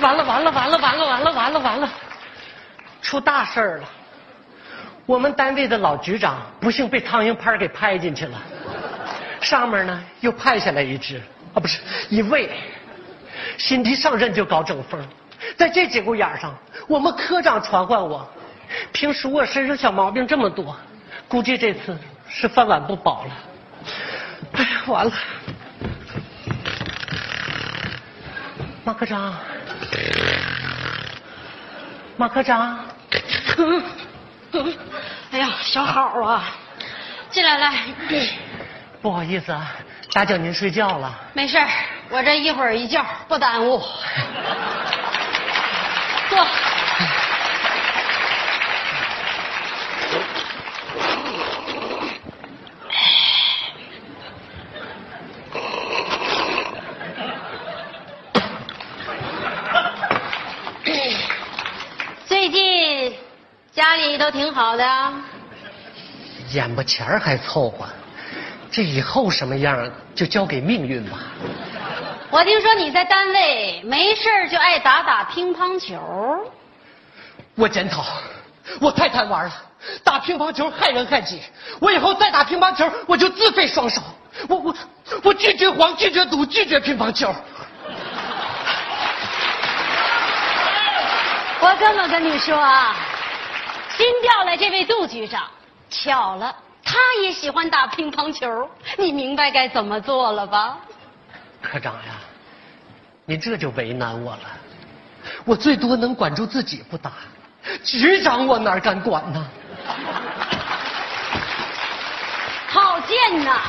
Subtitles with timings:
[0.00, 1.88] 完了完了完了完了完了完了完了，
[3.02, 3.88] 出大事儿了！
[5.06, 8.38] 我们单位的老局长不幸被苍蝇拍给拍进去了，
[9.40, 11.16] 上面呢又派下来一只
[11.52, 12.50] 啊，不是一位，
[13.58, 15.00] 新提上任就搞整风，
[15.56, 16.54] 在这节骨眼上，
[16.86, 18.28] 我们科长传唤我，
[18.92, 20.76] 平时我身上小毛病这么多，
[21.26, 21.98] 估计这次
[22.28, 23.30] 是饭碗不保了。
[24.52, 25.12] 哎呀，完了！
[28.84, 29.34] 马科长，
[32.20, 32.78] 马科长，
[35.32, 36.50] 哎呀，小好啊，
[37.30, 37.72] 进来来，
[39.00, 39.72] 不好意思啊，
[40.12, 41.18] 打搅您睡觉了。
[41.32, 41.56] 没事，
[42.10, 43.78] 我这一会儿一觉不耽误。
[46.28, 46.46] 坐。
[62.26, 63.14] 最近
[63.72, 64.84] 家里都挺好的，
[66.50, 67.86] 眼巴前儿还凑合，
[68.70, 71.16] 这以后什么样就交给命运吧。
[72.28, 75.98] 我听说你在单位没事儿就爱打打乒乓球，
[77.54, 78.04] 我检讨，
[78.78, 79.52] 我太贪玩了，
[80.04, 81.40] 打乒乓球害人害己。
[81.80, 84.02] 我以后再打乒乓球，我就自废双手。
[84.48, 84.76] 我我
[85.22, 87.34] 我拒绝黄，拒绝赌，拒绝乒乓球。
[91.62, 92.94] 我这么跟你说啊，
[93.96, 95.48] 新调来这位杜局长，
[95.88, 100.78] 巧了，他也喜欢打乒乓球，你明白该怎么做了吧？
[101.60, 102.14] 科长呀，
[103.26, 104.42] 你这就为难我了。
[105.44, 107.12] 我最多能管住自己不打，
[107.84, 109.46] 局长我哪敢管呢？
[112.72, 113.60] 郝建呐，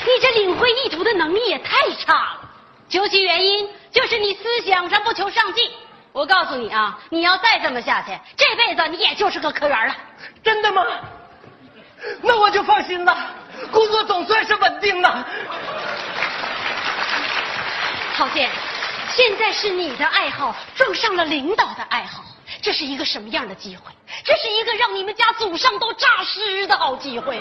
[0.00, 2.50] 你这领会意图的能力也太差了。
[2.88, 5.70] 究其原因，就是你思想上不求上进。
[6.12, 9.94] 我告诉你啊，你要再这么下去，这辈子你也就是个科员了。
[10.42, 10.84] 真的吗？
[12.22, 13.16] 那我就放心了，
[13.72, 15.26] 工作总算是稳定了。
[18.16, 18.50] 郝建，
[19.14, 22.24] 现在是你的爱好撞上了领导的爱好，
[22.62, 23.92] 这是一个什么样的机会？
[24.24, 27.38] 这是一个让你们家祖上都诈尸的好机会。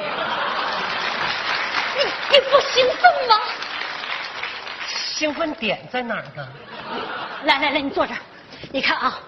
[1.98, 3.40] 你你不兴奋吗？
[4.88, 6.48] 兴奋点在哪儿呢？
[7.44, 8.20] 来来来，你坐这儿。
[8.72, 9.20] 你看啊，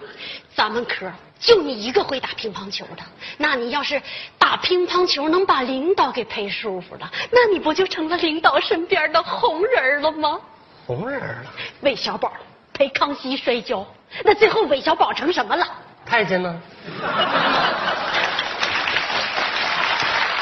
[0.54, 3.02] 咱们科就你一个会打乒乓球的，
[3.38, 4.00] 那你要是
[4.38, 10.38] 打乒乓球能把领导给陪舒服了，那你不就成了领导身边的红人了吗？
[10.86, 11.50] 红人了。
[11.80, 12.32] 韦小宝
[12.72, 13.86] 陪康熙摔跤，
[14.24, 15.66] 那最后韦小宝成什么了？
[16.04, 16.60] 太监呢？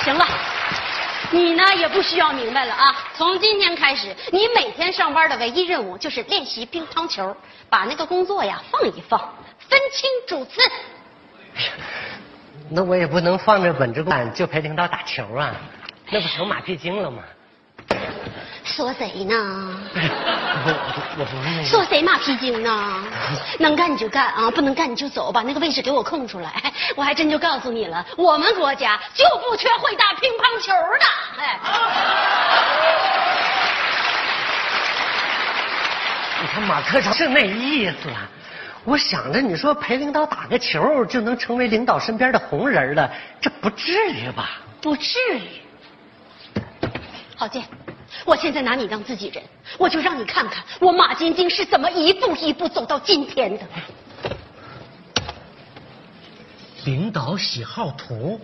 [0.02, 0.26] 行了，
[1.30, 2.96] 你呢也不需要明白了啊！
[3.14, 7.36] 从今天开始，你每天上班的唯一任务就是练习乒乓球，
[7.68, 9.18] 把那个工作呀放一放，
[9.68, 10.60] 分清主次。
[12.70, 15.54] 那我也不能放着本职干就陪领导打球啊，
[16.10, 17.22] 那不成马屁精了吗？
[18.68, 19.34] 说谁呢？
[20.64, 21.64] 我我我不是。
[21.64, 23.02] 说谁马屁精呢？
[23.58, 26.72] 能干你就干啊，不能干你就走，把那个位置给我空出来。
[26.94, 31.06] 我还真就告诉你了，我们国家就不缺会打乒乓球的。
[31.42, 31.58] 哎，
[36.42, 38.28] 你看马科长是那意思啊。
[38.84, 44.50] 我想着你说陪领导打个球就能成为领导身边的红人了，这不至于吧？
[44.80, 45.60] 不至于。
[47.36, 47.62] 郝建，
[48.24, 49.42] 我现在拿你当自己人，
[49.78, 53.64] 我就让你看看我马晶晶是怎么一步一步走到今天的。
[56.84, 58.40] 领导喜好图，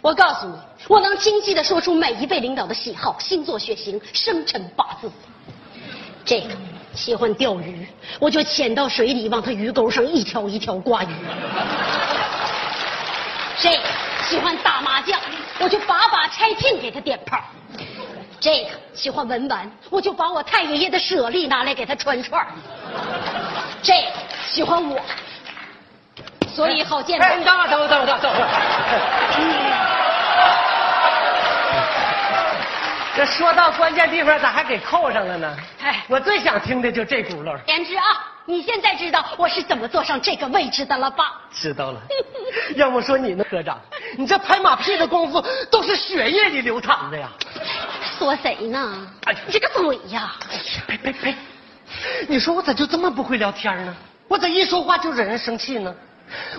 [0.00, 0.54] 我告诉你，
[0.86, 5.10] 我能清晰的说出每一位领导的喜好、星座、血型、生辰八字。
[6.24, 6.50] 这个
[6.94, 7.86] 喜欢钓鱼，
[8.20, 11.08] 我就潜到水里往他鱼钩上一条一条挂鱼；
[13.58, 13.82] 这个
[14.28, 15.18] 喜欢打麻将，
[15.58, 17.38] 我就把把拆聘给他点炮；
[18.40, 22.46] 这个喜欢文玩，我就把我太爷爷的舍利拿来给他穿串儿；
[23.82, 24.12] 这个
[24.48, 24.98] 喜欢我，
[26.48, 27.20] 所以好见。
[27.20, 28.48] 哎，你等会儿，等会儿，等会儿，等会儿。
[33.14, 35.56] 这说到关键地方，咋还给扣上了呢？
[35.82, 37.58] 哎我最想听的就这轱辘。
[37.66, 38.04] 言之啊，
[38.46, 41.42] 你现在知道我是怎么坐上这个位置的了吧？
[41.52, 42.00] 知道了。
[42.76, 43.78] 要么说你呢，科长，
[44.16, 47.28] 你这拍马屁的功夫都是血液里流淌的呀！
[48.20, 49.10] 说谁呢？
[49.24, 50.36] 哎你这个嘴呀！
[50.50, 51.34] 哎呀，呸呸呸！
[52.28, 53.96] 你说我咋就这么不会聊天呢？
[54.28, 55.94] 我咋一说话就惹人生气呢？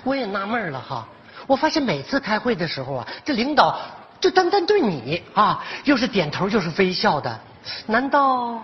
[0.03, 1.07] 我也纳闷了哈，
[1.45, 3.79] 我发现每次开会的时候啊，这领导
[4.19, 7.39] 就单单对你啊，又是点头又是微笑的，
[7.85, 8.59] 难道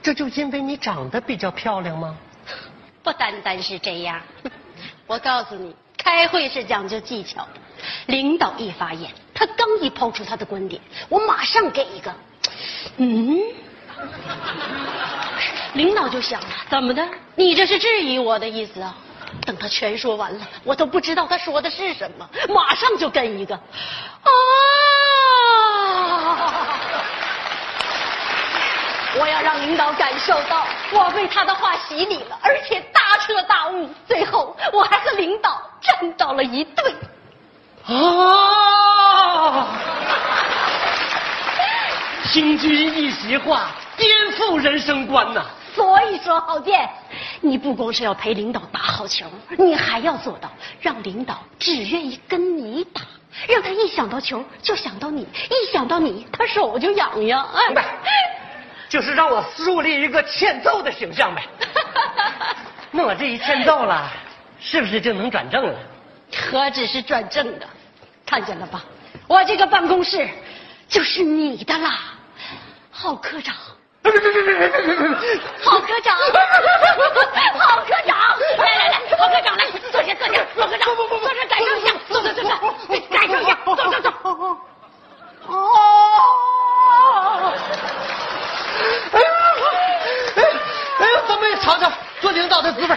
[0.00, 2.16] 这就因为你长得比较漂亮吗？
[3.02, 4.20] 不单单是这样。
[5.08, 7.60] 我告诉你，开会是讲究技巧的。
[8.06, 9.10] 领导一发言，
[9.40, 10.78] 他刚一抛出他的观点，
[11.08, 12.12] 我马上给一个，
[12.98, 13.40] 嗯。
[15.72, 17.02] 领导就想了，怎么的？
[17.36, 18.94] 你这是质疑我的意思啊？
[19.46, 23.62] 等他全说完了，我都不知道他说的是什么，马上就跟一个啊！
[29.18, 33.88] 我要让领导感受到我被他的话洗礼了，而且大彻大悟。
[34.06, 36.94] 最后，我还和领导站到了一队。
[37.86, 38.69] 啊！
[42.30, 45.42] 听君一席话，颠覆人生观呐！
[45.74, 46.88] 所以说，郝建，
[47.40, 49.26] 你不光是要陪领导打好球，
[49.58, 50.48] 你还要做到
[50.80, 53.02] 让领导只愿意跟你打，
[53.48, 57.44] 让他一想到球就想到你，一想到你他手就痒痒。
[57.52, 57.84] 哎，
[58.88, 61.42] 就是让我树立一个欠揍的形象呗。
[62.92, 64.08] 那我这一欠揍了，
[64.60, 65.74] 是不是就能转正了？
[66.48, 67.66] 何止是转正的，
[68.24, 68.84] 看见了吧？
[69.26, 70.28] 我这个办公室
[70.88, 71.98] 就是你的啦，
[73.02, 73.56] 郝科长。
[74.04, 74.10] 郝
[75.80, 78.14] 科长，郝科长，
[78.58, 82.50] 来来来，郝科长来，坐下坐下，郝科长，坐这感受一下，坐坐坐坐，
[83.10, 84.12] 感受一下，坐坐坐。
[85.46, 85.54] 哦，
[89.12, 89.26] 哎呀，
[90.36, 90.38] 哎
[90.98, 92.94] 哎呀，咱们也尝尝做领导的滋味。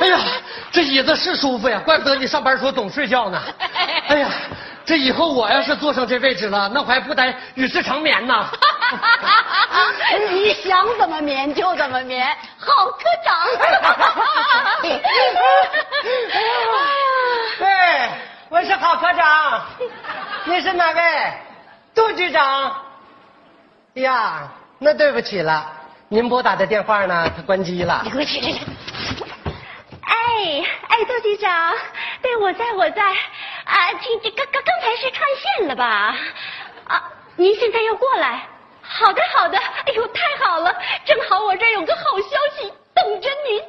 [0.00, 0.18] 哎呀，
[0.70, 3.40] 这椅子是舒服呀，怪不得你上班时候总睡觉呢。
[4.08, 4.28] 哎呀。
[4.84, 8.46] 这以后我要是坐上这位置了，那还不得与世长眠呢？
[10.30, 12.26] 你想怎么眠就怎么眠，
[12.58, 13.34] 郝科长。
[17.60, 18.10] 哎，
[18.48, 19.64] 我是郝科长，
[20.44, 21.32] 你是哪位？
[21.94, 22.76] 杜局长。
[23.94, 24.48] 呀，
[24.78, 25.66] 那对不起了，
[26.08, 27.28] 您拨打的电话呢？
[27.34, 28.02] 他关机了。
[28.04, 28.58] 你给我起来！
[30.02, 31.74] 哎哎，杜局长，
[32.22, 33.02] 对我在我在。
[33.02, 36.14] 啊，听这刚刚刚才是串线了吧？
[36.86, 37.02] 啊，
[37.36, 38.42] 您现在要过来？
[38.88, 40.74] 好的好的，哎呦太好了，
[41.04, 43.62] 正好我这儿有个好消息等着您。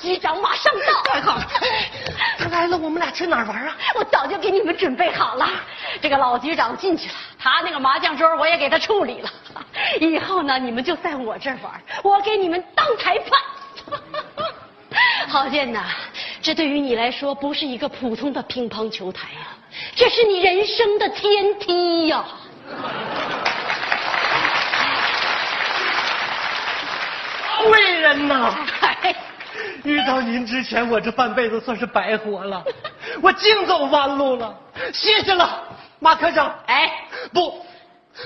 [0.00, 1.02] 局 长马上到。
[1.04, 1.46] 太好了，
[2.38, 3.76] 他来了，我们俩去哪儿玩啊？
[3.94, 5.48] 我早就给你们准备好了。
[6.00, 9.30] 这个老局长进去了，他那个麻将桌我也给他处理了。
[10.00, 13.30] 以后呢，你们就在我这儿玩，我给你们当裁判。
[15.28, 15.84] 郝建呐。
[16.40, 19.48] 这对于你来说不是一个普通的乒乓球台呀，
[19.96, 22.24] 这是你人生的天梯呀！
[27.64, 28.54] 贵人呐，
[29.84, 32.62] 遇到您之前，我这半辈子算是白活了，
[33.22, 34.54] 我净走弯路了，
[34.92, 35.64] 谢谢了，
[35.98, 36.54] 马科长。
[36.66, 36.92] 哎，
[37.32, 37.66] 不。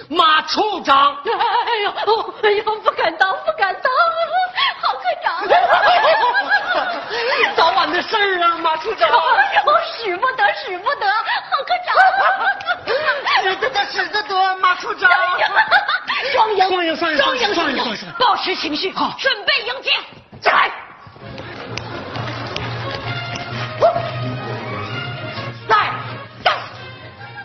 [0.08, 1.30] 马处长，哎
[1.84, 1.90] 呦，
[2.42, 3.92] 哎呦，不敢当，不敢当，
[4.80, 5.44] 郝科长，
[7.54, 9.14] 早晚的事儿啊，马处长，哎
[9.66, 11.06] 呦，使不得，使不得，
[11.50, 11.94] 郝科长，
[13.44, 15.10] 使得得，使得得，马处长，
[16.32, 17.52] 双赢，双赢，双赢，双赢，
[18.18, 19.90] 保持情绪，好，准备迎接，
[20.50, 20.70] 来。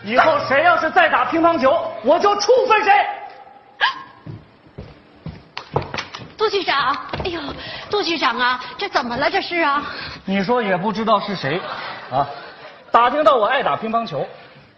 [0.04, 2.92] 以后谁要是再打乒乓球，我就处分谁。
[6.38, 7.38] 杜局长，哎呦，
[7.90, 9.30] 杜局长啊，这怎么了？
[9.30, 9.84] 这是啊？
[10.24, 11.60] 你说也不知道是谁，
[12.10, 12.26] 啊，
[12.90, 14.26] 打听到我爱打乒乓球，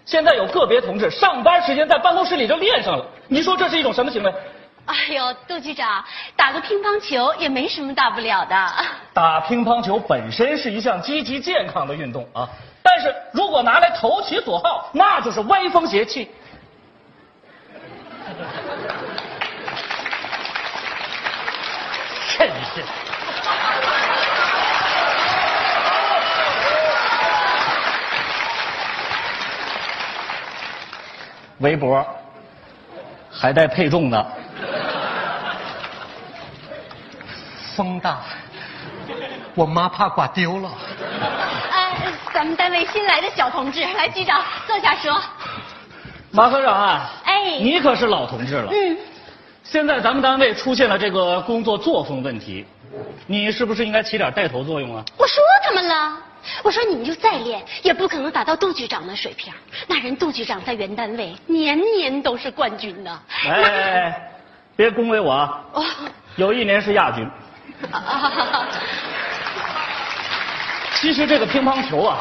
[0.04, 3.06] 现在有个别同志上班时间在办公室里就练上了。
[3.28, 4.34] 你说这是一种什么行为？
[4.90, 6.04] 哎呦，杜局长，
[6.34, 8.72] 打个乒乓球也没什么大不了的。
[9.14, 12.48] 打乒乓球本身是一项积极健康的运动啊。
[12.82, 16.28] 但是如果拿来投其所好，那就是歪风邪气。
[22.36, 22.82] 真是。
[31.58, 32.04] 围脖
[33.30, 34.26] 还带配重的，
[37.80, 38.18] 风大，
[39.54, 40.70] 我妈怕刮丢了。
[41.72, 41.96] 哎
[42.30, 45.18] 咱们单位新来的小同志，来局长坐下说。
[46.30, 48.70] 马科长啊，哎，你可是老同志了。
[48.70, 48.98] 嗯。
[49.64, 52.66] 现在咱们单位出现了这个工作作风问题，
[53.26, 55.02] 你是不是应该起点带头作用啊？
[55.16, 56.18] 我说他们了，
[56.62, 59.50] 我说你们就再练，也不可能达到杜局长的水平。
[59.86, 63.20] 那人杜局长在原单位年年都是冠军呢。
[63.48, 64.30] 哎，
[64.76, 65.64] 别恭维我啊！
[66.36, 67.26] 有一年是亚军。
[71.00, 72.18] 其实这个乒乓球啊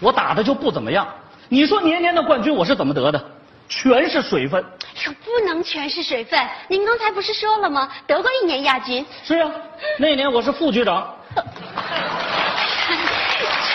[0.00, 1.06] 我打的就不怎么样。
[1.48, 3.22] 你说年年的冠军我是怎么得的？
[3.68, 4.64] 全是水分
[5.06, 7.88] 又不能全是水分您刚才不是说了吗？
[8.06, 9.04] 得过一年亚军。
[9.24, 9.50] 是啊
[9.98, 11.08] 那年我是副局长。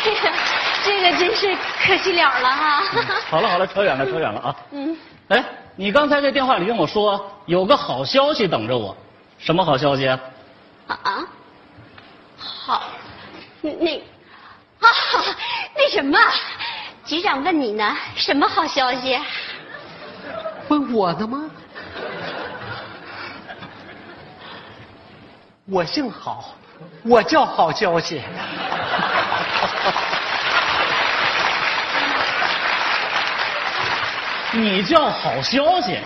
[0.03, 0.32] 这个
[0.84, 1.55] 这个真是
[1.86, 2.84] 可惜了了哈
[3.29, 4.96] 好了好了扯远了扯远了啊嗯。
[5.29, 5.44] 哎
[5.75, 8.96] 你刚才在电话里跟我说有个好消息等着我。
[9.38, 10.17] 什么好消息啊？
[10.88, 11.25] 啊啊，
[12.38, 12.84] 好，
[13.62, 13.98] 那
[14.80, 14.89] 啊
[15.75, 16.20] 那什么，
[17.04, 19.20] 局长问你呢，什么好消息？
[20.68, 21.50] 问我的吗？
[25.68, 26.44] 我姓郝，
[27.04, 28.22] 我叫好消息。
[34.54, 35.98] 你叫好消息？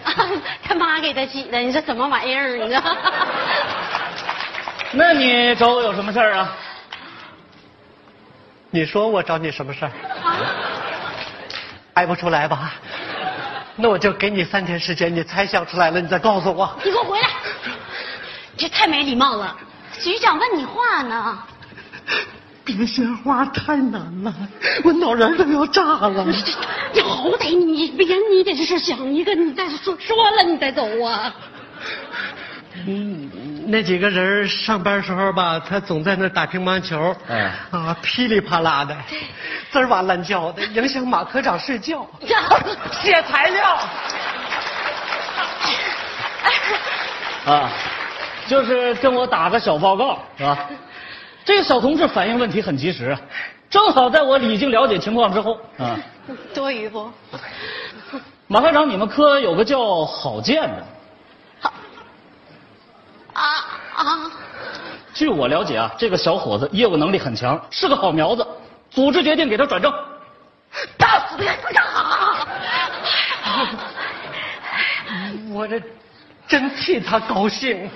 [0.64, 2.56] 他妈给他起的，你这什么玩意儿？
[2.56, 2.82] 你知道？
[4.92, 6.56] 那你找我有什么事儿啊？
[8.72, 9.92] 你说我找你什么事儿？
[11.96, 12.74] 猜不出来吧？
[13.76, 16.76] 那我就给你三天时间，你猜想出来了，你再告诉我。
[16.84, 17.30] 你给我回来！
[18.58, 19.56] 这太没礼貌了，
[20.00, 21.40] 局长问你话呢。
[22.66, 24.34] 别鲜花太难了，
[24.84, 26.26] 我脑仁都要炸了。
[26.94, 31.34] 你好歹你别，你得是想一个，你再说说了你再走啊。
[32.88, 33.30] 嗯，
[33.70, 38.96] 那几个人上班时候吧，他总在那打乒乓球，哎啊，噼里啪啦的，
[39.72, 42.06] 滋儿哇乱叫的，影响马科长睡觉。
[43.02, 43.78] 写材料。
[47.54, 47.70] 啊，
[48.48, 50.58] 就是跟我打个小报告，是吧？
[51.46, 53.18] 这个小同志反映问题很及时，
[53.70, 55.96] 正好在我已经了解情况之后啊。
[56.54, 57.12] 多余不？
[58.48, 60.86] 马科长，你们科有个叫郝建的，
[61.60, 61.72] 好。
[63.34, 64.32] 啊啊！
[65.14, 68.46] 据我了解啊，这个小伙子业务能力很强，是个好苗子。
[68.90, 69.94] 组织决定给他转正。
[70.98, 71.54] 打死他！
[71.58, 71.84] 部长。
[75.52, 75.82] 我这
[76.48, 77.90] 真替他高兴。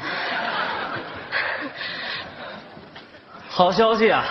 [3.50, 4.24] 好消息啊！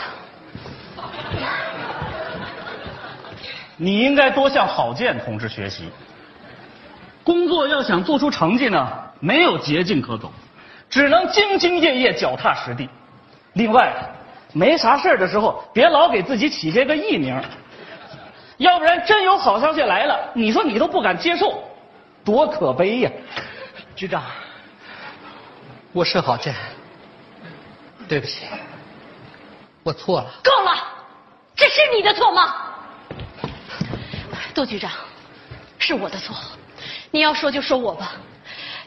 [3.77, 5.91] 你应该多向郝建同志学习。
[7.25, 8.89] 工作要想做出成绩呢，
[9.21, 10.33] 没有捷径可走，
[10.93, 12.87] 只能兢兢业业、脚踏实地。
[13.55, 13.91] 另外，
[14.53, 17.35] 没啥事儿的时候，别老给自己起这个艺名，
[18.59, 21.65] 要不然真有好消息来了，你说你都不敢接受，
[22.23, 23.11] 多可悲呀！
[23.97, 24.23] 局长，
[25.93, 26.55] 我是郝建，
[28.07, 28.45] 对不起，
[29.83, 30.31] 我错了。
[30.45, 30.77] 够了，
[31.57, 32.55] 这是你的错吗？
[34.55, 34.91] 杜局长，
[35.79, 36.37] 是我的错，
[37.11, 38.13] 你要说就说我吧，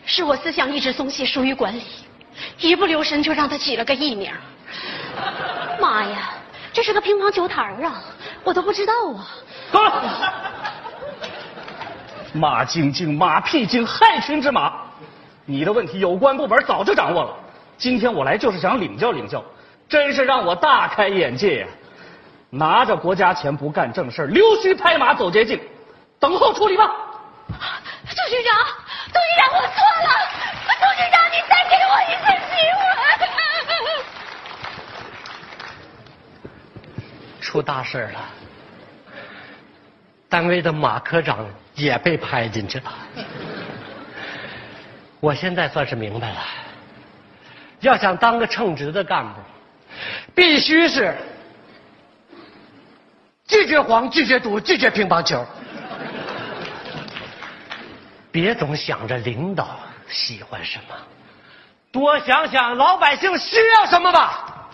[0.05, 1.83] 是我思想一直松懈，疏于管理，
[2.59, 4.31] 一不留神就让他起了个艺名。
[5.81, 6.33] 妈呀，
[6.71, 8.01] 这是个乒乓球台儿啊，
[8.43, 9.27] 我都不知道啊。
[9.71, 10.33] 够了！
[12.33, 14.73] 马晶晶、马屁精，害群之马。
[15.45, 17.35] 你的问题有关部门早就掌握了，
[17.77, 19.43] 今天我来就是想领教领教，
[19.89, 21.67] 真是让我大开眼界呀！
[22.51, 25.59] 拿着国家钱不干正事溜须拍马走捷径，
[26.19, 26.91] 等候处理吧。
[27.47, 28.55] 杜局长，
[29.15, 30.09] 杜局长，我错了，
[30.81, 32.83] 杜局长，你再给我一次机会。
[37.39, 38.19] 出大事了，
[40.27, 42.91] 单位的马科长也被拍进去了。
[45.21, 46.37] 我现在算是明白了，
[47.79, 49.39] 要想当个称职的干部，
[50.33, 51.15] 必须是
[53.47, 55.45] 拒绝黄、拒绝赌、拒绝乒乓球。
[58.35, 60.95] 别总想着领导喜欢什么，
[61.89, 64.67] 多想想老百姓需要什么吧。